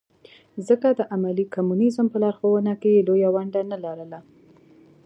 [0.67, 4.19] ځکه د عملي کمونیزم په لارښوونه کې یې لویه ونډه نه لرله.